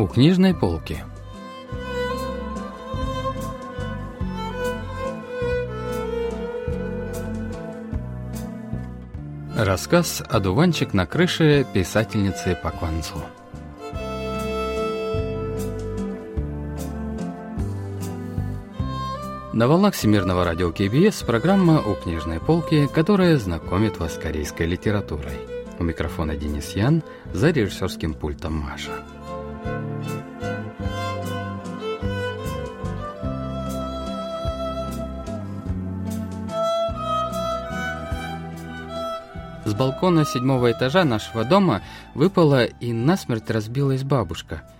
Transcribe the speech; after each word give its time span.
У 0.00 0.06
книжной 0.06 0.54
полки. 0.54 1.04
Рассказ 9.54 10.22
«Одуванчик 10.26 10.94
на 10.94 11.04
крыше» 11.04 11.66
писательницы 11.74 12.56
Пакванцу. 12.62 13.16
На 19.52 19.68
волнах 19.68 19.92
Всемирного 19.92 20.46
радио 20.46 20.72
КБС 20.72 21.24
программа 21.24 21.78
«У 21.82 21.94
книжной 21.94 22.40
полки», 22.40 22.86
которая 22.86 23.36
знакомит 23.36 23.98
вас 23.98 24.14
с 24.14 24.18
корейской 24.18 24.66
литературой. 24.66 25.36
У 25.78 25.84
микрофона 25.84 26.36
Денис 26.36 26.70
Ян, 26.74 27.02
за 27.34 27.50
режиссерским 27.50 28.14
пультом 28.14 28.54
Маша. 28.54 28.92
Балкона 39.80 40.26
седьмого 40.26 40.72
этажа 40.72 41.04
нашего 41.06 41.42
дома 41.42 41.82
выпала 42.14 42.66
и 42.66 42.92
насмерть 42.92 43.48
разбилась 43.48 44.02
бабушка. 44.02 44.70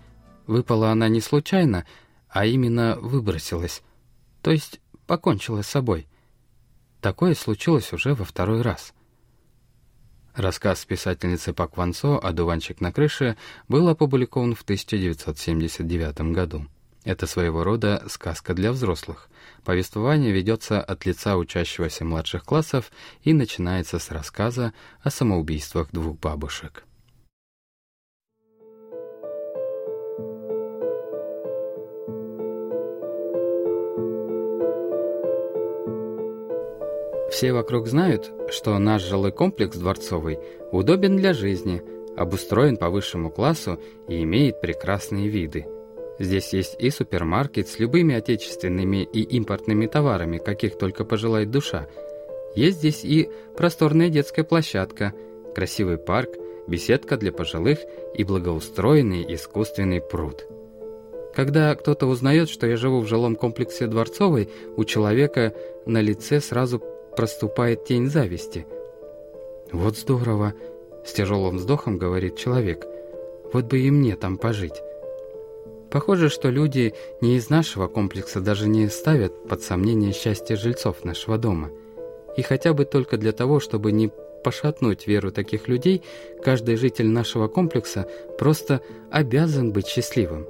Выпала 0.46 0.90
она 0.90 1.09
не 1.09 1.23
случайно, 1.23 1.86
а 2.28 2.45
именно 2.45 2.98
выбросилась. 3.00 3.80
То 4.42 4.50
есть 4.50 4.78
покончила 5.06 5.62
с 5.62 5.68
собой. 5.68 6.06
Такое 7.00 7.34
случилось 7.34 7.95
уже 7.95 8.14
во 8.14 8.26
второй 8.26 8.60
раз. 8.60 8.92
Рассказ 10.34 10.84
писательницы 10.84 11.54
Пак 11.54 11.79
Ван 11.79 11.95
Со 11.95 12.18
«Одуванчик 12.18 12.82
на 12.82 12.92
крыше» 12.92 13.38
был 13.68 13.88
опубликован 13.88 14.54
в 14.54 14.60
1979 14.60 16.20
году. 16.35 16.66
Это 17.11 17.27
своего 17.27 17.65
рода 17.65 18.05
сказка 18.07 18.55
для 18.55 18.71
взрослых. 18.71 19.29
Повествование 19.65 20.30
ведется 20.30 20.80
от 20.80 21.07
лица 21.07 21.37
учащегося 21.37 22.05
младших 22.05 22.45
классов 22.45 22.93
и 23.25 23.33
начинается 23.33 23.99
с 23.99 24.13
рассказа 24.13 24.73
о 25.03 25.11
самоубийствах 25.11 25.88
двух 25.91 26.21
бабушек. 26.21 26.85
Все 37.33 37.53
вокруг 37.53 37.88
знают, 37.88 38.31
что 38.53 38.79
наш 38.79 39.03
жилой 39.03 39.33
комплекс 39.33 39.77
дворцовый 39.77 40.38
удобен 40.71 41.16
для 41.16 41.33
жизни, 41.33 41.83
обустроен 42.16 42.77
по 42.77 42.88
высшему 42.88 43.33
классу 43.33 43.81
и 44.07 44.23
имеет 44.23 44.61
прекрасные 44.61 45.27
виды– 45.27 45.66
Здесь 46.21 46.52
есть 46.52 46.76
и 46.79 46.90
супермаркет 46.90 47.66
с 47.66 47.79
любыми 47.79 48.15
отечественными 48.15 49.04
и 49.10 49.23
импортными 49.23 49.87
товарами, 49.87 50.37
каких 50.37 50.76
только 50.76 51.07
пожелает 51.07 51.51
душа. 51.51 51.88
Есть 52.54 52.79
здесь 52.79 53.04
и 53.04 53.30
просторная 53.57 54.10
детская 54.10 54.45
площадка, 54.45 55.15
красивый 55.54 55.96
парк, 55.96 56.29
беседка 56.68 57.16
для 57.16 57.32
пожилых 57.32 57.79
и 58.15 58.23
благоустроенный 58.23 59.35
искусственный 59.35 60.02
пруд. 60.02 60.46
Когда 61.35 61.74
кто-то 61.74 62.07
узнает, 62.07 62.51
что 62.51 62.66
я 62.66 62.76
живу 62.76 63.01
в 63.01 63.07
жилом 63.07 63.35
комплексе 63.35 63.87
Дворцовой, 63.87 64.50
у 64.76 64.84
человека 64.84 65.54
на 65.87 66.03
лице 66.03 66.41
сразу 66.41 66.82
проступает 67.16 67.87
тень 67.87 68.09
зависти. 68.09 68.66
«Вот 69.72 69.97
здорово!»— 69.97 70.53
с 71.06 71.15
тяжелым 71.15 71.56
вздохом 71.56 71.97
говорит 71.97 72.37
человек. 72.37 72.84
«Вот 73.54 73.64
бы 73.64 73.78
и 73.78 73.91
мне 73.91 74.16
там 74.16 74.37
пожить». 74.37 74.82
Похоже, 75.90 76.28
что 76.28 76.50
люди 76.50 76.94
не 77.20 77.36
из 77.36 77.50
нашего 77.50 77.88
комплекса 77.88 78.40
даже 78.40 78.68
не 78.68 78.88
ставят 78.88 79.48
под 79.48 79.62
сомнение 79.62 80.12
счастье 80.12 80.56
жильцов 80.56 81.04
нашего 81.04 81.36
дома. 81.36 81.70
И 82.36 82.42
хотя 82.42 82.72
бы 82.72 82.84
только 82.84 83.16
для 83.16 83.32
того, 83.32 83.58
чтобы 83.58 83.90
не 83.90 84.10
пошатнуть 84.44 85.06
веру 85.06 85.32
таких 85.32 85.68
людей, 85.68 86.02
каждый 86.42 86.76
житель 86.76 87.08
нашего 87.08 87.48
комплекса 87.48 88.08
просто 88.38 88.80
обязан 89.10 89.72
быть 89.72 89.88
счастливым. 89.88 90.46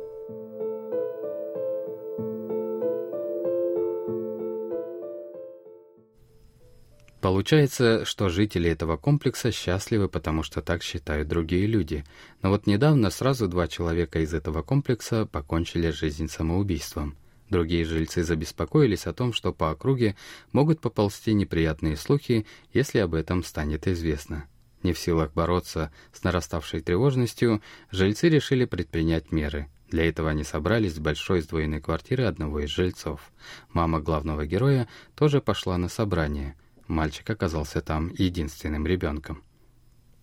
Получается, 7.21 8.07
что 8.07 8.31
жители 8.31 8.71
этого 8.71 8.97
комплекса 8.97 9.53
счастливы, 9.53 10.09
потому 10.09 10.43
что 10.43 10.63
так 10.63 10.83
считают 10.83 11.29
другие 11.29 11.67
люди. 11.67 12.05
Но 12.41 12.49
вот 12.49 12.67
недавно 12.67 13.11
сразу 13.11 13.47
два 13.47 13.69
человека 13.69 14.21
из 14.21 14.33
этого 14.33 14.63
комплекса 14.63 15.27
покончили 15.27 15.91
жизнь 15.91 16.29
самоубийством. 16.29 17.17
Другие 17.51 17.85
жильцы 17.85 18.23
забеспокоились 18.23 19.07
о 19.07 19.13
том, 19.13 19.35
что 19.35 19.53
по 19.53 19.71
округе 19.71 20.17
могут 20.53 20.81
поползти 20.81 21.35
неприятные 21.35 21.97
слухи, 21.97 22.47
если 22.73 23.01
об 23.01 23.15
этом 23.15 23.45
станет 23.45 23.87
известно. 23.87 24.47
Не 24.83 24.95
в 24.95 24.99
силах 24.99 25.35
бороться 25.35 25.93
с 26.15 26.23
нараставшей 26.23 26.81
тревожностью, 26.81 27.61
жильцы 27.91 28.31
решили 28.31 28.65
предпринять 28.65 29.31
меры. 29.31 29.67
Для 29.91 30.09
этого 30.09 30.31
они 30.31 30.45
собрались 30.45 30.95
в 30.95 31.03
большой 31.03 31.43
сдвоенной 31.43 31.83
квартиры 31.83 32.25
одного 32.25 32.61
из 32.61 32.71
жильцов. 32.71 33.31
Мама 33.73 34.01
главного 34.01 34.47
героя 34.47 34.89
тоже 35.17 35.43
пошла 35.43 35.77
на 35.77 35.91
собрание– 35.91 36.55
Мальчик 36.91 37.31
оказался 37.31 37.81
там 37.81 38.13
единственным 38.19 38.85
ребенком. 38.85 39.45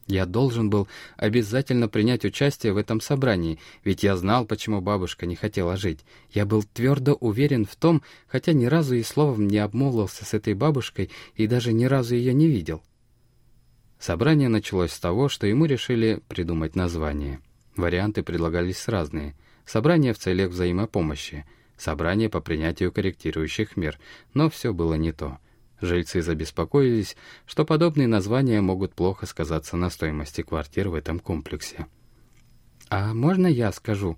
Я 0.05 0.25
должен 0.25 0.69
был 0.69 0.89
обязательно 1.15 1.87
принять 1.87 2.25
участие 2.25 2.73
в 2.73 2.77
этом 2.77 2.99
собрании, 2.99 3.57
ведь 3.85 4.03
я 4.03 4.17
знал, 4.17 4.45
почему 4.45 4.81
бабушка 4.81 5.25
не 5.25 5.35
хотела 5.37 5.77
жить. 5.77 6.01
Я 6.29 6.45
был 6.45 6.63
твердо 6.63 7.13
уверен 7.13 7.65
в 7.65 7.77
том, 7.77 8.03
хотя 8.27 8.51
ни 8.51 8.65
разу 8.65 8.95
и 8.95 9.03
словом 9.03 9.47
не 9.47 9.59
обмолвился 9.59 10.25
с 10.25 10.33
этой 10.33 10.55
бабушкой 10.55 11.09
и 11.35 11.47
даже 11.47 11.71
ни 11.71 11.85
разу 11.85 12.15
ее 12.15 12.33
не 12.33 12.47
видел. 12.47 12.83
Собрание 13.97 14.49
началось 14.49 14.91
с 14.91 14.99
того, 14.99 15.29
что 15.29 15.47
ему 15.47 15.65
решили 15.65 16.21
придумать 16.27 16.75
название. 16.75 17.39
Варианты 17.77 18.23
предлагались 18.23 18.89
разные. 18.89 19.35
Собрание 19.65 20.13
в 20.13 20.19
целях 20.19 20.51
взаимопомощи, 20.51 21.45
собрание 21.77 22.29
по 22.29 22.41
принятию 22.41 22.91
корректирующих 22.91 23.77
мер, 23.77 23.97
но 24.33 24.49
все 24.49 24.73
было 24.73 24.95
не 24.95 25.13
то— 25.13 25.37
Жильцы 25.79 26.21
забеспокоились, 26.21 27.15
что 27.45 27.63
подобные 27.63 28.07
названия 28.07 28.61
могут 28.61 28.95
плохо 28.95 29.25
сказаться 29.25 29.77
на 29.77 29.89
стоимости 29.89 30.41
квартир 30.41 30.89
в 30.89 30.95
этом 30.95 31.19
комплексе. 31.19 31.87
«А 32.89 33.13
можно 33.13 33.47
я 33.47 33.71
скажу? 33.71 34.17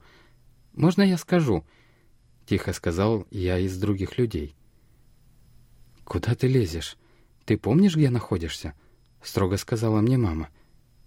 Можно 0.74 1.02
я 1.02 1.18
скажу?»— 1.18 1.66
тихо 2.46 2.72
сказал 2.72 3.28
я 3.30 3.60
из 3.60 3.78
других 3.78 4.18
людей. 4.18 4.56
«Куда 6.06 6.34
ты 6.34 6.48
лезешь? 6.48 6.98
Ты 7.46 7.58
помнишь, 7.58 7.96
где 7.96 8.10
находишься?»— 8.10 8.74
строго 9.22 9.58
сказала 9.58 10.00
мне 10.02 10.18
мама. 10.18 10.50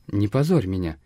«Не 0.09 0.29
позорь 0.29 0.67
меня». 0.67 0.99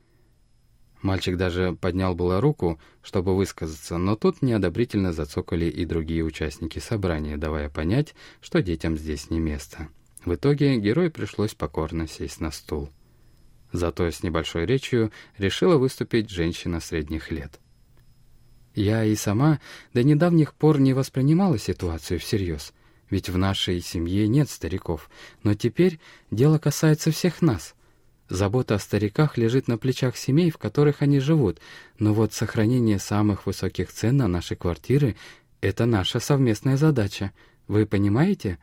Мальчик 1.03 1.37
даже 1.37 1.77
поднял 1.81 2.15
было 2.15 2.41
руку, 2.41 2.81
чтобы 3.03 3.37
высказаться, 3.37 3.99
но 3.99 4.17
тут 4.17 4.43
неодобрительно 4.43 5.13
зацокали 5.13 5.67
и 5.67 5.85
другие 5.85 6.25
участники 6.25 6.79
собрания, 6.79 7.37
давая 7.37 7.69
понять, 7.69 8.15
что 8.41 8.63
детям 8.63 8.97
здесь 8.97 9.31
не 9.31 9.39
место. 9.39 9.89
В 10.25 10.35
итоге 10.35 10.77
герою 10.79 11.11
пришлось 11.11 11.55
покорно 11.55 12.09
сесть 12.09 12.41
на 12.41 12.51
стул. 12.51 12.91
Зато 13.73 14.11
с 14.11 14.23
небольшой 14.23 14.67
речью 14.67 15.13
решила 15.39 15.77
выступить 15.77 16.31
женщина 16.31 16.81
средних 16.81 17.31
лет. 17.31 17.61
Я 18.75 19.05
и 19.05 19.15
сама 19.17 19.61
до 19.95 20.03
недавних 20.03 20.55
пор 20.55 20.81
не 20.81 20.93
воспринимала 20.93 21.59
ситуацию 21.59 22.21
всерьез, 22.21 22.73
ведь 23.09 23.29
в 23.29 23.39
нашей 23.39 23.81
семье 23.81 24.29
нет 24.29 24.51
стариков, 24.51 25.11
но 25.43 25.55
теперь 25.55 26.01
дело 26.31 26.59
касается 26.59 27.11
всех 27.11 27.41
нас. 27.41 27.75
Забота 28.29 28.75
о 28.75 28.79
стариках 28.79 29.39
лежит 29.39 29.69
на 29.69 29.79
плечах 29.79 30.17
семей, 30.17 30.51
в 30.51 30.59
которых 30.59 31.03
они 31.03 31.21
живут, 31.21 31.61
но 31.99 32.13
вот 32.13 32.33
сохранение 32.33 32.99
самых 32.99 33.47
высоких 33.47 33.93
цен 33.93 34.17
на 34.17 34.29
наши 34.29 34.57
квартиры— 34.57 35.17
это 35.61 35.87
наша 35.87 36.19
совместная 36.19 36.77
задача. 36.77 37.33
Вы 37.69 37.87
понимаете? 37.87 38.59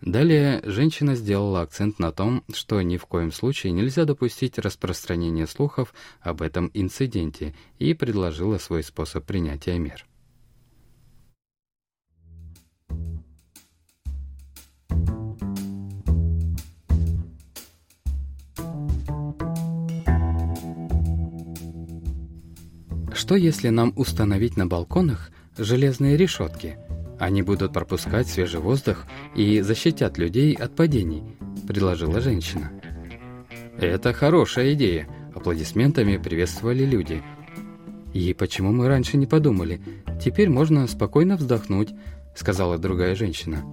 Далее 0.00 0.60
женщина 0.64 1.14
сделала 1.14 1.62
акцент 1.62 1.98
на 1.98 2.12
том, 2.12 2.44
что 2.52 2.80
ни 2.82 2.96
в 2.96 3.06
коем 3.06 3.32
случае 3.32 3.72
нельзя 3.72 4.04
допустить 4.04 4.58
распространения 4.58 5.46
слухов 5.46 5.94
об 6.20 6.42
этом 6.42 6.70
инциденте 6.74 7.54
и 7.78 7.94
предложила 7.94 8.58
свой 8.58 8.82
способ 8.82 9.24
принятия 9.24 9.78
мер. 9.78 10.06
Что 23.24 23.36
если 23.36 23.70
нам 23.70 23.94
установить 23.96 24.58
на 24.58 24.66
балконах 24.66 25.30
железные 25.56 26.18
решетки? 26.18 26.76
Они 27.18 27.40
будут 27.40 27.72
пропускать 27.72 28.28
свежий 28.28 28.60
воздух 28.60 29.06
и 29.34 29.62
защитят 29.62 30.18
людей 30.18 30.52
от 30.52 30.76
падений, 30.76 31.22
предложила 31.66 32.20
женщина. 32.20 32.70
Это 33.78 34.12
хорошая 34.12 34.74
идея. 34.74 35.08
Аплодисментами 35.34 36.18
приветствовали 36.18 36.84
люди. 36.84 37.22
«И 38.12 38.34
почему 38.34 38.72
мы 38.72 38.88
раньше 38.88 39.16
не 39.16 39.24
подумали? 39.24 39.80
Теперь 40.22 40.50
можно 40.50 40.86
спокойно 40.86 41.36
вздохнуть»,— 41.36 41.94
сказала 42.36 42.76
другая 42.76 43.14
женщина. 43.14 43.64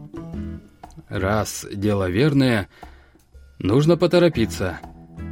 «Раз 1.10 1.66
дело 1.74 2.10
верное, 2.10 2.70
нужно 3.60 3.98
поторопиться. 3.98 4.80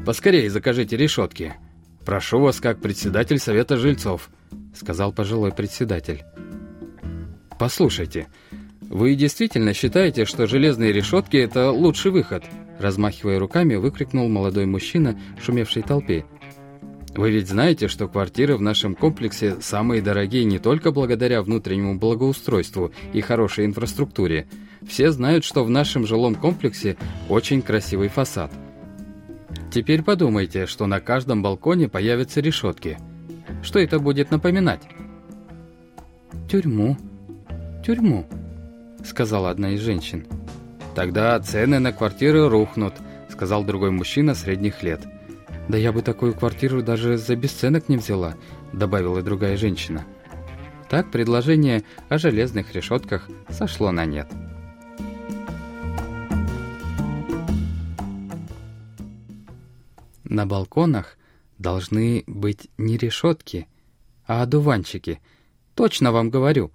Поскорее 0.05 0.49
закажите 0.49 0.97
решетки. 0.97 1.55
Прошу 2.09 2.39
вас, 2.39 2.59
как 2.59 2.81
председатель 2.81 3.37
Совета 3.37 3.77
жильцов»,— 3.77 4.31
сказал 4.73 5.13
пожилой 5.13 5.51
председатель. 5.51 6.23
«Послушайте, 7.59 8.29
вы 8.81 9.13
действительно 9.13 9.75
считаете, 9.75 10.25
что 10.25 10.47
железные 10.47 10.91
решетки— 10.91 11.37
это 11.37 11.69
лучший 11.69 12.09
выход?» 12.09 12.43
Размахивая 12.79 13.37
руками, 13.37 13.75
выкрикнул 13.75 14.27
молодой 14.27 14.65
мужчина, 14.65 15.19
шумевшей 15.39 15.83
толпе. 15.83 16.25
Вы 17.13 17.29
ведь 17.29 17.47
знаете, 17.47 17.87
что 17.87 18.07
квартиры 18.07 18.57
в 18.57 18.61
нашем 18.61 18.95
комплексе 18.95 19.57
самые 19.61 20.01
дорогие 20.01 20.45
не 20.45 20.57
только 20.57 20.91
благодаря 20.91 21.43
внутреннему 21.43 21.99
благоустройству 21.99 22.91
и 23.13 23.21
хорошей 23.21 23.65
инфраструктуре. 23.65 24.47
Все 24.87 25.11
знают, 25.11 25.45
что 25.45 25.63
в 25.63 25.69
нашем 25.69 26.07
жилом 26.07 26.33
комплексе 26.33 26.97
очень 27.29 27.61
красивый 27.61 28.07
фасад. 28.07 28.51
Теперь 29.71 30.03
подумайте, 30.03 30.65
что 30.65 30.87
на 30.87 30.99
каждом 30.99 31.41
балконе 31.43 31.87
появятся 31.87 32.41
решетки. 32.41 32.97
Что 33.61 33.79
это 33.79 33.99
будет 33.99 34.31
напоминать? 34.31 34.81
«Тюрьму, 36.49 36.97
тюрьму»,— 37.85 38.25
сказала 39.05 39.51
одна 39.51 39.71
из 39.71 39.81
женщин. 39.81 40.25
«Тогда 40.95 41.39
цены 41.39 41.77
на 41.79 41.91
квартиры 41.91 42.49
рухнут»,— 42.49 42.95
сказал 43.29 43.63
другой 43.63 43.91
мужчина 43.91 44.33
средних 44.33 44.81
лет. 44.81 45.01
«Да 45.67 45.77
я 45.77 45.91
бы 45.91 46.01
такую 46.01 46.33
квартиру 46.33 46.81
даже 46.81 47.17
за 47.17 47.35
бесценок 47.35 47.87
не 47.89 47.97
взяла»,— 47.97 48.33
добавила 48.73 49.21
другая 49.21 49.57
женщина. 49.57 50.05
Так 50.89 51.11
предложение 51.11 51.83
о 52.09 52.17
железных 52.17 52.73
решетках 52.73 53.29
сошло 53.49 53.91
на 53.91 54.05
нет. 54.05 54.27
На 60.29 60.45
балконах 60.45 61.17
должны 61.57 62.23
быть 62.27 62.69
не 62.77 62.97
решетки, 62.97 63.67
а 64.27 64.43
одуванчики. 64.43 65.19
Точно 65.73 66.11
вам 66.11 66.29
говорю. 66.29 66.71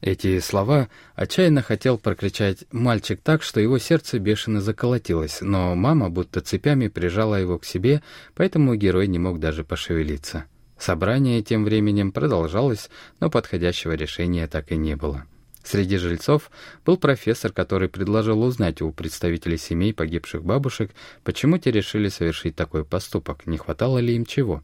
Эти 0.00 0.40
слова 0.40 0.88
отчаянно 1.14 1.62
хотел 1.62 1.96
прокричать 1.96 2.64
мальчик 2.72 3.20
так, 3.22 3.44
что 3.44 3.60
его 3.60 3.78
сердце 3.78 4.18
бешено 4.18 4.60
заколотилось, 4.60 5.42
но 5.42 5.76
мама 5.76 6.10
будто 6.10 6.40
цепями 6.40 6.88
прижала 6.88 7.36
его 7.36 7.58
к 7.58 7.64
себе, 7.64 8.02
поэтому 8.34 8.74
герой 8.74 9.06
не 9.06 9.20
мог 9.20 9.38
даже 9.38 9.62
пошевелиться. 9.62 10.46
Собрание 10.76 11.40
тем 11.42 11.64
временем 11.64 12.10
продолжалось, 12.10 12.90
но 13.20 13.30
подходящего 13.30 13.92
решения 13.92 14.48
так 14.48 14.72
и 14.72 14.76
не 14.76 14.96
было. 14.96 15.24
Среди 15.62 15.96
жильцов 15.98 16.50
был 16.84 16.96
профессор, 16.96 17.52
который 17.52 17.88
предложил 17.88 18.42
узнать 18.42 18.80
у 18.80 18.92
представителей 18.92 19.58
семей 19.58 19.92
погибших 19.92 20.42
бабушек, 20.42 20.92
почему 21.22 21.58
те 21.58 21.70
решили 21.70 22.08
совершить 22.08 22.56
такой 22.56 22.84
поступок, 22.84 23.46
не 23.46 23.58
хватало 23.58 23.98
ли 23.98 24.14
им 24.16 24.24
чего. 24.24 24.62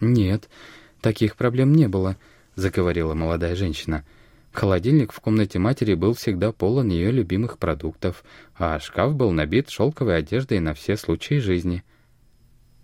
«Нет, 0.00 0.48
таких 1.00 1.36
проблем 1.36 1.72
не 1.72 1.88
было»,— 1.88 2.16
заговорила 2.56 3.14
молодая 3.14 3.54
женщина.— 3.54 4.04
Холодильник 4.52 5.12
в 5.12 5.20
комнате 5.20 5.58
матери 5.58 5.94
был 5.94 6.12
всегда 6.12 6.52
полон 6.52 6.88
ее 6.88 7.10
любимых 7.10 7.58
продуктов, 7.58 8.22
а 8.54 8.78
шкаф 8.78 9.14
был 9.14 9.32
набит 9.32 9.70
шелковой 9.70 10.18
одеждой 10.18 10.60
на 10.60 10.74
все 10.74 10.96
случаи 10.96 11.38
жизни. 11.38 11.82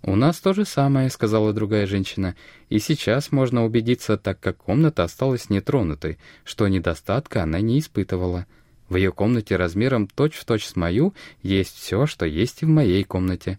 «У 0.02 0.14
нас 0.14 0.38
то 0.40 0.52
же 0.52 0.64
самое»,— 0.64 1.10
сказала 1.10 1.52
другая 1.52 1.86
женщина, 1.86 2.36
«и 2.68 2.78
сейчас 2.78 3.32
можно 3.32 3.64
убедиться, 3.64 4.16
так 4.16 4.38
как 4.38 4.58
комната 4.58 5.02
осталась 5.02 5.50
нетронутой, 5.50 6.18
что 6.44 6.68
недостатка 6.68 7.42
она 7.42 7.60
не 7.60 7.80
испытывала. 7.80 8.46
В 8.88 8.96
ее 8.96 9.12
комнате 9.12 9.56
размером 9.56 10.06
точь-в-точь 10.06 10.62
точь 10.62 10.70
с 10.70 10.76
мою 10.76 11.14
есть 11.42 11.76
все, 11.76 12.06
что 12.06 12.26
есть 12.26 12.62
и 12.62 12.66
в 12.66 12.68
моей 12.68 13.04
комнате». 13.04 13.58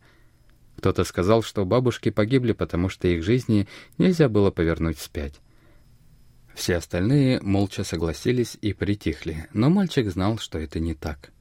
Кто-то 0.77 1.03
сказал, 1.03 1.43
что 1.43 1.65
бабушки 1.65 2.09
погибли, 2.09 2.53
потому 2.53 2.87
что 2.87 3.09
их 3.09 3.21
жизни 3.21 3.67
нельзя 3.97 4.29
было 4.29 4.49
повернуть 4.49 4.97
вспять. 4.97 5.41
Все 6.55 6.77
остальные 6.77 7.41
молча 7.41 7.83
согласились 7.83 8.57
и 8.61 8.71
притихли, 8.71 9.47
но 9.51 9.69
мальчик 9.69 10.09
знал, 10.09 10.37
что 10.37 10.57
это 10.57 10.79
не 10.79 10.93
так. 10.93 11.31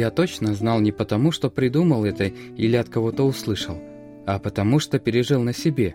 Я 0.00 0.10
точно 0.10 0.54
знал 0.54 0.80
не 0.80 0.92
потому, 0.92 1.30
что 1.30 1.50
придумал 1.50 2.06
это 2.06 2.24
или 2.24 2.74
от 2.74 2.88
кого-то 2.88 3.22
услышал, 3.24 3.78
а 4.24 4.38
потому 4.38 4.78
что 4.78 4.98
пережил 4.98 5.42
на 5.42 5.52
себе. 5.52 5.94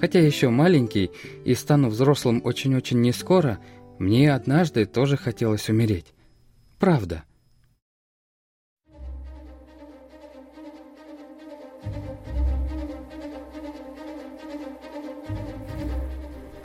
Хотя 0.00 0.18
еще 0.18 0.48
маленький 0.48 1.10
и 1.44 1.54
стану 1.54 1.90
взрослым 1.90 2.40
очень-очень 2.42 3.02
нескоро, 3.02 3.58
мне 3.98 4.32
однажды 4.32 4.86
тоже 4.86 5.18
хотелось 5.18 5.68
умереть. 5.68 6.14
Правда. 6.78 7.24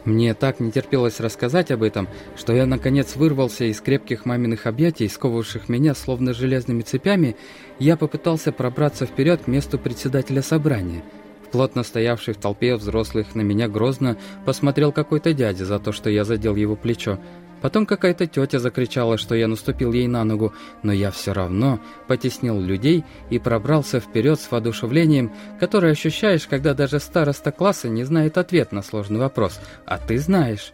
Мне 0.07 0.33
так 0.33 0.61
не 0.61 0.71
терпелось 0.71 1.19
рассказать 1.19 1.69
об 1.69 1.83
этом, 1.83 2.07
что 2.37 2.53
я 2.53 2.65
наконец 2.65 3.17
вырвался 3.17 3.65
из 3.65 3.81
крепких 3.81 4.25
маминых 4.25 4.65
объятий, 4.65 5.09
сковывавших 5.09 5.67
меня 5.67 5.93
словно 5.93 6.33
железными 6.33 6.81
цепями, 6.81 7.35
я 7.77 7.97
попытался 7.97 8.53
пробраться 8.53 9.05
вперед 9.05 9.41
к 9.43 9.47
месту 9.47 9.77
председателя 9.77 10.41
собрания– 10.41 11.03
Плотно 11.51 11.83
стоявший 11.83 12.33
в 12.33 12.37
толпе 12.37 12.75
взрослых 12.75 13.33
на 13.35 13.41
меня 13.41 13.67
грозно 13.67 14.17
посмотрел 14.45 14.91
какой-то 14.91 15.33
дядя 15.33 15.65
за 15.65 15.79
то, 15.79 15.91
что 15.91 16.09
я 16.09 16.23
задел 16.23 16.55
его 16.55 16.75
плечо. 16.75 17.19
Потом 17.61 17.85
какая-то 17.85 18.27
тетя 18.27 18.59
закричала, 18.59 19.17
что 19.17 19.33
я 19.33 19.47
наступил 19.47 19.91
ей 19.91 20.07
на 20.07 20.23
ногу, 20.23 20.53
но 20.83 20.93
я 20.93 21.09
все 21.09 21.33
равно 21.33 21.79
потеснил 22.07 22.61
людей 22.61 23.03
и 23.29 23.39
пробрался 23.39 23.99
вперед 23.99 24.39
с 24.39 24.51
воодушевлением, 24.51 25.33
которое 25.59 25.93
ощущаешь, 25.93 26.47
когда 26.47 26.73
даже 26.73 26.99
староста 26.99 27.51
класса 27.51 27.89
не 27.89 28.03
знает 28.03 28.37
ответ 28.37 28.71
на 28.71 28.83
сложный 28.83 29.19
вопрос, 29.19 29.59
а 29.85 29.97
ты 29.97 30.19
знаешь. 30.19 30.71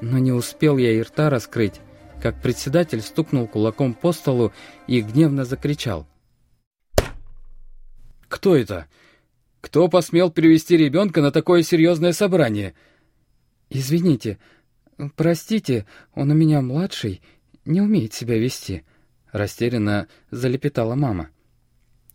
Но 0.00 0.18
не 0.18 0.32
успел 0.32 0.78
я 0.78 0.92
и 0.92 1.02
рта 1.02 1.28
раскрыть, 1.28 1.80
как 2.22 2.40
председатель 2.40 3.02
стукнул 3.02 3.46
кулаком 3.46 3.92
по 3.92 4.12
столу 4.12 4.52
и 4.86 5.02
гневно 5.02 5.44
закричал. 5.44 6.06
«Кто 8.28 8.56
это? 8.56 8.86
Кто 9.60 9.88
посмел 9.88 10.30
привести 10.30 10.76
ребенка 10.76 11.20
на 11.20 11.30
такое 11.30 11.62
серьезное 11.62 12.12
собрание?» 12.12 12.74
«Извините, 13.70 14.38
простите, 15.16 15.86
он 16.14 16.30
у 16.30 16.34
меня 16.34 16.60
младший, 16.60 17.22
не 17.64 17.80
умеет 17.80 18.14
себя 18.14 18.38
вести»,— 18.38 18.84
растерянно 19.32 20.08
залепетала 20.30 20.94
мама. 20.94 21.30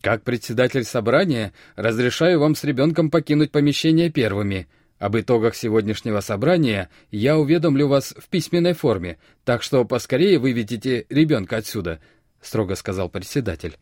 «Как 0.02 0.24
председатель 0.24 0.84
собрания 0.84 1.54
разрешаю 1.76 2.40
вам 2.40 2.56
с 2.56 2.64
ребенком 2.64 3.10
покинуть 3.10 3.52
помещение 3.52 4.10
первыми. 4.10 4.68
Об 4.98 5.18
итогах 5.18 5.56
сегодняшнего 5.56 6.20
собрания 6.20 6.90
я 7.12 7.38
уведомлю 7.38 7.88
вас 7.88 8.14
в 8.18 8.28
письменной 8.28 8.74
форме, 8.74 9.18
так 9.46 9.64
что 9.64 9.86
поскорее 9.86 10.40
выведите 10.40 11.06
ребенка 11.10 11.58
отсюда»,— 11.58 12.00
строго 12.42 12.76
сказал 12.76 13.10
председатель. 13.10 13.78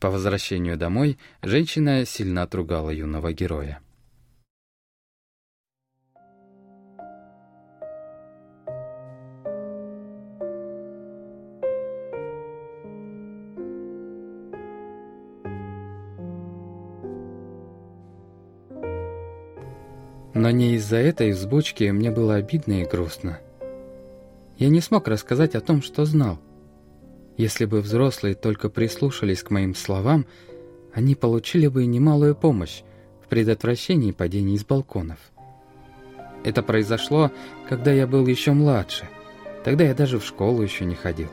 По 0.00 0.10
возвращению 0.10 0.78
домой 0.78 1.18
женщина 1.42 2.06
сильно 2.06 2.42
отругала 2.42 2.90
юного 2.90 3.32
героя. 3.32 3.80
Но 20.34 20.50
не 20.50 20.74
из-за 20.74 20.96
этой 20.96 21.32
взбучки 21.32 21.84
мне 21.84 22.10
было 22.10 22.36
обидно 22.36 22.82
и 22.82 22.84
грустно. 22.84 23.40
Я 24.58 24.68
не 24.68 24.80
смог 24.80 25.08
рассказать 25.08 25.54
о 25.54 25.60
том, 25.60 25.82
что 25.82 26.04
знал— 26.04 26.38
если 27.40 27.64
бы 27.64 27.80
взрослые 27.80 28.34
только 28.34 28.68
прислушались 28.68 29.42
к 29.42 29.48
моим 29.48 29.74
словам, 29.74 30.26
они 30.92 31.14
получили 31.14 31.68
бы 31.68 31.86
немалую 31.86 32.34
помощь 32.34 32.82
в 33.24 33.28
предотвращении 33.28 34.12
падений 34.12 34.58
с 34.58 34.64
балконов. 34.66 35.18
Это 36.44 36.62
произошло, 36.62 37.32
когда 37.66 37.92
я 37.92 38.06
был 38.06 38.26
еще 38.26 38.52
младше. 38.52 39.08
Тогда 39.64 39.84
я 39.84 39.94
даже 39.94 40.18
в 40.18 40.24
школу 40.26 40.60
еще 40.60 40.84
не 40.84 40.94
ходил. 40.94 41.28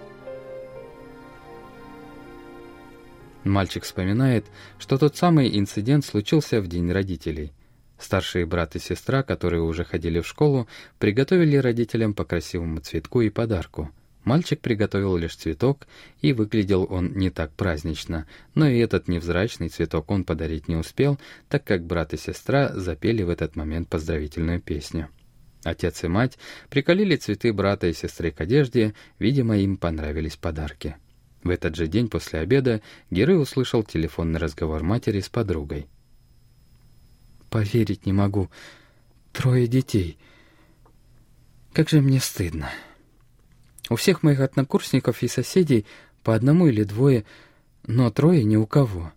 Мальчик 3.44 3.84
вспоминает, 3.84 4.46
что 4.80 4.98
тот 4.98 5.18
самый 5.18 5.60
инцидент 5.60 6.06
случился 6.06 6.62
в 6.62 6.68
день 6.70 6.90
родителей. 6.90 7.52
Старшие 8.00 8.46
брат 8.46 8.76
и 8.76 8.80
сестра, 8.80 9.24
которые 9.24 9.62
уже 9.62 9.84
ходили 9.84 10.20
в 10.20 10.28
школу, 10.28 10.68
приготовили 11.00 11.58
родителям 11.58 12.14
по 12.14 12.26
красивому 12.26 12.80
цветку 12.80 13.22
и 13.22 13.30
подарку. 13.30 13.92
Мальчик 14.24 14.60
приготовил 14.60 15.16
лишь 15.16 15.38
цветок, 15.38 15.88
и 16.20 16.34
выглядел 16.34 16.86
он 16.90 17.14
не 17.14 17.30
так 17.30 17.54
празднично, 17.54 18.28
но 18.56 18.68
и 18.68 18.78
этот 18.78 19.08
невзрачный 19.08 19.70
цветок 19.70 20.12
он 20.12 20.26
подарить 20.26 20.68
не 20.68 20.76
успел, 20.76 21.18
так 21.48 21.64
как 21.64 21.86
брат 21.86 22.14
и 22.14 22.18
сестра 22.18 22.74
запели 22.74 23.24
в 23.24 23.30
этот 23.30 23.56
момент 23.56 23.88
поздравительную 23.88 24.60
песню. 24.60 25.08
Отец 25.64 26.04
и 26.04 26.08
мать 26.08 26.38
приколили 26.70 27.16
цветы 27.16 27.54
брата 27.54 27.88
и 27.88 27.94
сестры 27.94 28.32
к 28.32 28.42
одежде, 28.42 28.94
видимо, 29.18 29.58
им 29.58 29.78
понравились 29.78 30.36
подарки. 30.36 30.98
В 31.44 31.50
этот 31.50 31.76
же 31.76 31.88
день 31.88 32.10
после 32.10 32.40
обеда 32.40 32.82
Герой 33.10 33.42
услышал 33.42 33.82
телефонный 33.82 34.40
разговор 34.40 34.84
матери 34.84 35.22
с 35.22 35.30
подругой. 35.30 35.88
«Поверить 37.50 38.06
не 38.06 38.14
могу. 38.14 38.50
Трое 39.32 39.68
детей. 39.68 40.18
Как 41.74 41.90
же 41.90 42.02
мне 42.02 42.20
стыдно. 42.20 42.70
У 43.90 43.96
всех 43.96 44.24
моих 44.24 44.40
однокурсников 44.40 45.24
и 45.24 45.28
соседей 45.28 45.86
по 46.24 46.36
одному 46.36 46.68
или 46.68 46.84
двое, 46.84 47.24
но 47.86 48.10
трое 48.12 48.44
ни 48.44 48.56
у 48.56 48.66
кого. 48.66 49.14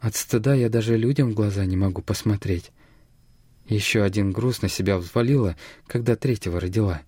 От 0.00 0.16
стыда 0.16 0.54
я 0.54 0.68
даже 0.68 0.96
людям 0.96 1.30
в 1.30 1.34
глаза 1.34 1.64
не 1.64 1.76
могу 1.76 2.02
посмотреть. 2.02 2.72
Еще 3.68 4.02
один 4.02 4.32
груз 4.32 4.60
на 4.60 4.68
себя 4.68 4.98
взвалила, 4.98 5.56
когда 5.86 6.16
третьего 6.16 6.60
родила. 6.60 7.02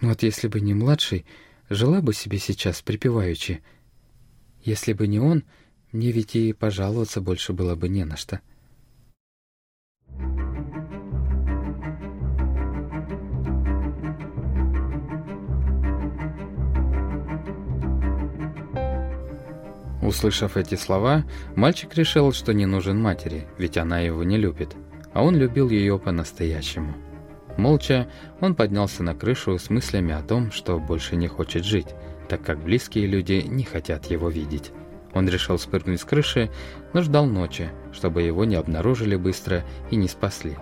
Вот 0.00 0.22
если 0.22 0.48
бы 0.48 0.60
не 0.60 0.74
младший, 0.74 1.26
жила 1.68 2.00
бы 2.00 2.14
себе 2.14 2.38
сейчас 2.38 2.82
припеваючи. 2.82 3.62
Если 4.62 4.94
бы 4.94 5.06
не 5.06 5.20
он, 5.20 5.44
мне 5.92 6.10
ведь 6.10 6.34
и 6.34 6.52
пожаловаться 6.52 7.20
больше 7.20 7.52
было 7.52 7.76
бы 7.76 7.88
не 7.88 8.04
на 8.04 8.16
что. 8.16 8.40
Услышав 20.04 20.58
эти 20.58 20.74
слова, 20.74 21.24
мальчик 21.56 21.94
решил, 21.94 22.30
что 22.34 22.52
не 22.52 22.66
нужен 22.66 23.00
матери, 23.00 23.48
ведь 23.56 23.78
она 23.78 24.00
его 24.00 24.22
не 24.22 24.36
любит, 24.36 24.76
а 25.14 25.24
он 25.24 25.34
любил 25.34 25.70
ее 25.70 25.98
по-настоящему. 25.98 26.94
Молча 27.56 28.06
он 28.40 28.54
поднялся 28.54 29.02
на 29.02 29.14
крышу 29.14 29.58
с 29.58 29.70
мыслями 29.70 30.12
о 30.12 30.20
том, 30.20 30.52
что 30.52 30.78
больше 30.78 31.16
не 31.16 31.26
хочет 31.26 31.64
жить, 31.64 31.94
так 32.28 32.42
как 32.42 32.62
близкие 32.62 33.06
люди 33.06 33.44
не 33.46 33.64
хотят 33.64 34.10
его 34.10 34.28
видеть. 34.28 34.72
Он 35.14 35.26
решил 35.26 35.58
спрыгнуть 35.58 36.02
с 36.02 36.04
крыши, 36.04 36.50
но 36.92 37.00
ждал 37.00 37.24
ночи, 37.24 37.70
чтобы 37.90 38.22
его 38.22 38.44
не 38.44 38.56
обнаружили 38.56 39.16
быстро 39.16 39.64
и 39.90 39.96
не 39.96 40.08
спасли. 40.08 40.58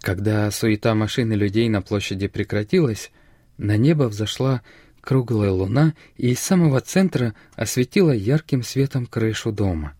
Когда 0.00 0.50
суета 0.50 0.94
машин 0.94 1.32
и 1.32 1.36
людей 1.36 1.68
на 1.68 1.82
площади 1.82 2.28
прекратилась, 2.28 3.10
на 3.56 3.76
небо 3.76 4.04
взошла 4.04 4.62
круглая 5.00 5.50
луна 5.50 5.94
и 6.16 6.30
из 6.30 6.40
самого 6.40 6.80
центра 6.80 7.34
осветила 7.54 8.12
ярким 8.12 8.62
светом 8.62 9.06
крышу 9.06 9.52
дома. 9.52 9.94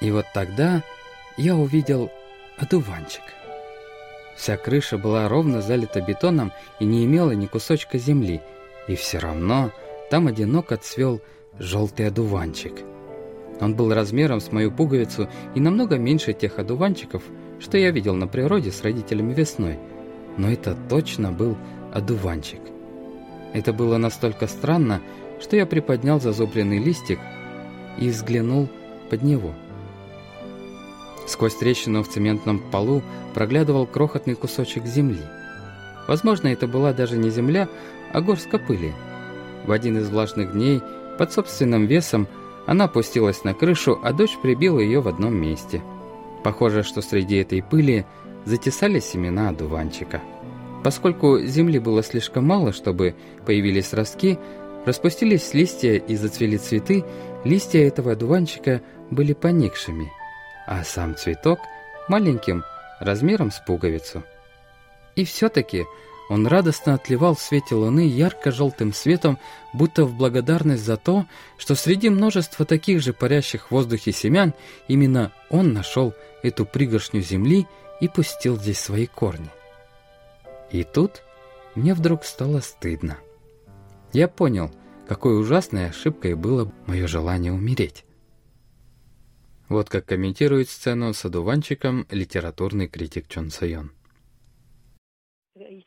И 0.00 0.10
вот 0.10 0.26
тогда 0.32 0.82
я 1.36 1.56
увидел 1.56 2.10
одуванчик. 2.56 3.22
Вся 4.38 4.56
крыша 4.56 4.98
была 4.98 5.28
ровно 5.28 5.60
залита 5.60 6.00
бетоном 6.00 6.52
и 6.78 6.84
не 6.84 7.04
имела 7.04 7.32
ни 7.32 7.46
кусочка 7.46 7.98
земли, 7.98 8.40
и 8.86 8.94
все 8.94 9.18
равно 9.18 9.72
там 10.10 10.28
одиноко 10.28 10.76
цвел 10.76 11.20
желтый 11.58 12.06
одуванчик. 12.06 12.72
Он 13.60 13.74
был 13.74 13.92
размером 13.92 14.40
с 14.40 14.52
мою 14.52 14.70
пуговицу 14.70 15.28
и 15.56 15.60
намного 15.60 15.98
меньше 15.98 16.32
тех 16.32 16.60
одуванчиков, 16.60 17.24
что 17.58 17.76
я 17.78 17.90
видел 17.90 18.14
на 18.14 18.28
природе 18.28 18.70
с 18.70 18.82
родителями 18.82 19.34
весной. 19.34 19.76
Но 20.36 20.48
это 20.48 20.76
точно 20.88 21.32
был 21.32 21.56
одуванчик. 21.92 22.60
Это 23.52 23.72
было 23.72 23.96
настолько 23.96 24.46
странно, 24.46 25.02
что 25.40 25.56
я 25.56 25.66
приподнял 25.66 26.20
зазубренный 26.20 26.78
листик 26.78 27.18
и 27.98 28.08
взглянул 28.08 28.68
под 29.10 29.22
него– 29.22 29.52
Сквозь 31.28 31.56
трещину 31.56 32.02
в 32.02 32.08
цементном 32.08 32.58
полу 32.58 33.02
проглядывал 33.34 33.86
крохотный 33.86 34.34
кусочек 34.34 34.86
земли. 34.86 35.20
Возможно, 36.08 36.48
это 36.48 36.66
была 36.66 36.94
даже 36.94 37.18
не 37.18 37.28
земля, 37.28 37.68
а 38.14 38.22
горстка 38.22 38.58
пыли. 38.58 38.94
В 39.66 39.72
один 39.72 39.98
из 39.98 40.08
влажных 40.08 40.52
дней, 40.52 40.80
под 41.18 41.30
собственным 41.30 41.84
весом, 41.84 42.26
она 42.66 42.86
опустилась 42.86 43.44
на 43.44 43.52
крышу, 43.52 44.00
а 44.02 44.14
дождь 44.14 44.38
прибил 44.40 44.78
ее 44.78 45.00
в 45.00 45.08
одном 45.08 45.36
месте. 45.36 45.82
Похоже, 46.44 46.82
что 46.82 47.02
среди 47.02 47.36
этой 47.36 47.62
пыли 47.62 48.06
затесали 48.46 48.98
семена 48.98 49.50
одуванчика. 49.50 50.22
Поскольку 50.82 51.40
земли 51.40 51.78
было 51.78 52.02
слишком 52.02 52.46
мало, 52.46 52.72
чтобы 52.72 53.14
появились 53.44 53.92
ростки, 53.92 54.38
распустились 54.86 55.52
листья 55.52 55.96
и 55.96 56.16
зацвели 56.16 56.56
цветы, 56.56 57.04
листья 57.44 57.80
этого 57.80 58.12
одуванчика 58.12 58.80
были 59.10 59.34
поникшими– 59.34 60.10
а 60.68 60.84
сам 60.84 61.16
цветок 61.16 61.60
маленьким, 62.08 62.62
размером 63.00 63.50
с 63.50 63.58
пуговицу. 63.58 64.22
И 65.16 65.24
все-таки 65.24 65.86
он 66.28 66.46
радостно 66.46 66.94
отливал 66.94 67.34
в 67.34 67.40
свете 67.40 67.74
луны 67.74 68.06
ярко-желтым 68.06 68.92
светом, 68.92 69.38
будто 69.72 70.04
в 70.04 70.14
благодарность 70.14 70.84
за 70.84 70.98
то, 70.98 71.24
что 71.56 71.74
среди 71.74 72.10
множества 72.10 72.66
таких 72.66 73.00
же 73.00 73.14
парящих 73.14 73.68
в 73.68 73.70
воздухе 73.70 74.12
семян 74.12 74.52
именно 74.88 75.32
он 75.48 75.72
нашел 75.72 76.12
эту 76.42 76.66
пригоршню 76.66 77.22
земли 77.22 77.66
и 78.02 78.08
пустил 78.08 78.58
здесь 78.58 78.78
свои 78.78 79.06
корни. 79.06 79.48
И 80.70 80.84
тут 80.84 81.22
мне 81.74 81.94
вдруг 81.94 82.24
стало 82.24 82.60
стыдно. 82.60 83.16
Я 84.12 84.28
понял, 84.28 84.70
какой 85.08 85.40
ужасной 85.40 85.88
ошибкой 85.88 86.34
было 86.34 86.70
мое 86.86 87.06
желание 87.06 87.52
умереть. 87.52 88.04
Вот 89.68 89.90
как 89.90 90.06
комментирует 90.06 90.68
сцену 90.68 91.12
с 91.12 91.24
одуванчиком 91.24 92.06
литературный 92.10 92.88
критик 92.88 93.28
Чон 93.28 93.50
Сайон. 93.50 93.90
이 95.58 95.84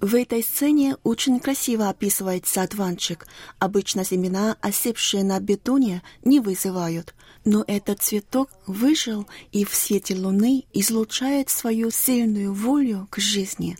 В 0.00 0.14
этой 0.14 0.42
сцене 0.42 0.96
очень 1.02 1.40
красиво 1.40 1.88
описывается 1.88 2.62
одуванчик. 2.62 3.26
Обычно 3.58 4.04
семена, 4.04 4.56
осевшие 4.60 5.24
на 5.24 5.40
бетоне, 5.40 6.02
не 6.22 6.40
вызывают 6.40 7.14
но 7.44 7.64
этот 7.66 8.00
цветок 8.00 8.48
выжил 8.66 9.26
и 9.52 9.64
в 9.64 9.74
свете 9.74 10.14
луны 10.14 10.64
излучает 10.72 11.48
свою 11.48 11.90
сильную 11.90 12.52
волю 12.52 13.06
к 13.10 13.18
жизни. 13.18 13.76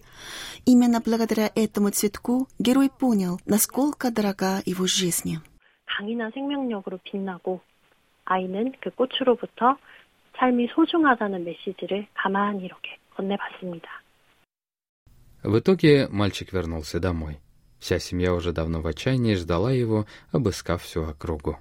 Именно 0.66 1.00
благодаря 1.00 1.50
этому 1.54 1.90
цветку 1.90 2.48
герой 2.58 2.90
понял, 2.90 3.40
насколько 3.46 4.10
дорога 4.10 4.62
его 4.64 4.86
жизнь. 4.86 5.38
강인한 5.86 6.32
생명력으로 6.32 6.98
빛나고 7.04 7.60
아이는 8.24 8.72
그 8.80 8.90
꽃으로부터 8.90 9.76
삶이 10.38 10.68
소중하다는 10.74 11.44
메시지를 11.44 12.06
가만히 12.14 12.64
이렇게 12.64 12.98
건네봤습니다. 13.16 13.88
В 15.44 15.58
итоге 15.58 16.08
мальчик 16.08 16.52
вернулся 16.52 16.98
домой. 16.98 17.38
Вся 17.78 17.98
семья 17.98 18.32
уже 18.32 18.52
давно 18.52 18.80
в 18.80 18.86
отчаянии 18.86 19.34
ждала 19.34 19.70
его, 19.70 20.06
обыскав 20.32 20.82
всю 20.82 21.02
округу. 21.02 21.58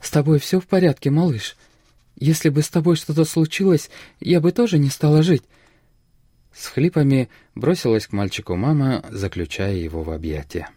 «С 0.00 0.10
тобой 0.10 0.38
все 0.38 0.60
в 0.60 0.66
порядке, 0.66 1.10
малыш? 1.10 1.56
Если 2.16 2.48
бы 2.48 2.62
с 2.62 2.70
тобой 2.70 2.96
что-то 2.96 3.24
случилось, 3.24 3.90
я 4.20 4.40
бы 4.40 4.52
тоже 4.52 4.78
не 4.78 4.88
стала 4.88 5.22
жить». 5.22 5.42
С 6.54 6.68
хлипами 6.68 7.28
бросилась 7.54 8.06
к 8.06 8.12
мальчику 8.12 8.56
мама, 8.56 9.04
заключая 9.10 9.74
его 9.74 10.02
в 10.02 10.10
объятия. 10.10 10.70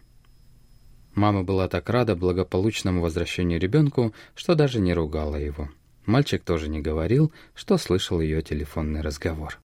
Мама 1.14 1.42
была 1.42 1.68
так 1.68 1.88
рада 1.88 2.14
благополучному 2.14 3.00
возвращению 3.00 3.58
ребенку, 3.58 4.14
что 4.34 4.54
даже 4.54 4.80
не 4.80 4.92
ругала 4.92 5.36
его. 5.36 5.70
Мальчик 6.06 6.42
тоже 6.42 6.68
не 6.68 6.80
говорил, 6.80 7.32
что 7.54 7.78
слышал 7.78 8.20
ее 8.20 8.42
телефонный 8.42 9.00
разговор. 9.00 9.58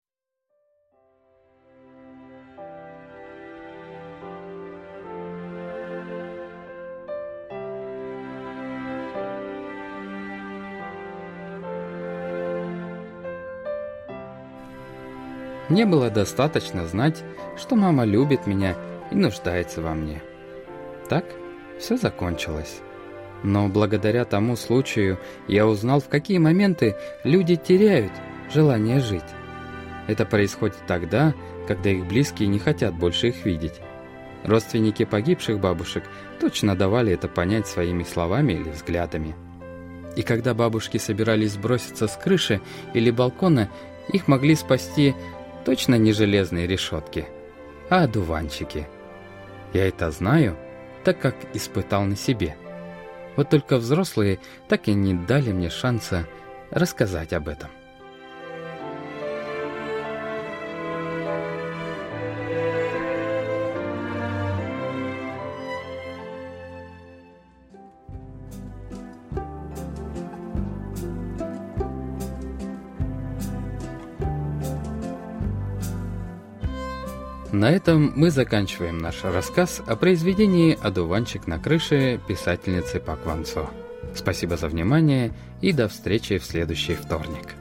Мне 15.73 15.87
было 15.87 16.11
достаточно 16.11 16.85
знать, 16.85 17.23
что 17.57 17.75
мама 17.75 18.03
любит 18.03 18.45
меня 18.45 18.77
и 19.09 19.15
нуждается 19.15 19.81
во 19.81 19.95
мне. 19.95 20.21
Так 21.09 21.25
все 21.79 21.97
закончилось. 21.97 22.81
Но 23.41 23.69
благодаря 23.69 24.23
тому 24.23 24.55
случаю 24.55 25.17
я 25.47 25.65
узнал, 25.65 25.99
в 25.99 26.09
какие 26.09 26.37
моменты 26.37 26.95
люди 27.23 27.55
теряют 27.55 28.11
желание 28.53 28.99
жить. 28.99 29.23
Это 30.05 30.27
происходит 30.27 30.77
тогда, 30.85 31.33
когда 31.67 31.89
их 31.89 32.05
близкие 32.05 32.49
не 32.49 32.59
хотят 32.59 32.93
больше 32.93 33.29
их 33.29 33.43
видеть. 33.43 33.81
Родственники 34.43 35.05
погибших 35.05 35.59
бабушек 35.59 36.03
точно 36.39 36.75
давали 36.75 37.13
это 37.13 37.27
понять 37.27 37.65
своими 37.65 38.03
словами 38.03 38.53
или 38.53 38.69
взглядами. 38.69 39.33
И 40.15 40.21
когда 40.21 40.53
бабушки 40.53 40.99
собирались 40.99 41.57
броситься 41.57 42.07
с 42.07 42.15
крыши 42.15 42.61
или 42.93 43.09
балкона, 43.09 43.71
их 44.11 44.27
могли 44.27 44.53
спасти 44.53 45.15
точно 45.65 45.95
не 45.95 46.13
железные 46.13 46.67
решетки, 46.67 47.27
а 47.89 48.03
одуванчики. 48.03 48.87
Я 49.73 49.87
это 49.87 50.11
знаю, 50.11 50.57
так 51.03 51.19
как 51.19 51.35
испытал 51.53 52.03
на 52.03 52.15
себе. 52.15 52.55
Вот 53.35 53.49
только 53.49 53.77
взрослые 53.77 54.39
так 54.67 54.87
и 54.87 54.93
не 54.93 55.13
дали 55.13 55.51
мне 55.51 55.69
шанса 55.69 56.27
рассказать 56.69 57.33
об 57.33 57.47
этом. 57.47 57.69
На 77.53 77.69
этом 77.69 78.11
мы 78.15 78.31
заканчиваем 78.31 78.97
наш 78.97 79.23
рассказ 79.23 79.79
о 79.85 79.95
произведении 79.95 80.75
«Одуванчик 80.81 81.45
на 81.45 81.59
крыше» 81.59 82.19
писательницы 82.27 82.99
Пак 82.99 83.23
Ван 83.27 83.45
Со. 83.45 83.69
Спасибо 84.15 84.57
за 84.57 84.67
внимание 84.69 85.31
и 85.61 85.71
до 85.71 85.87
встречи 85.87 86.39
в 86.39 86.45
следующий 86.45 86.95
вторник. 86.95 87.53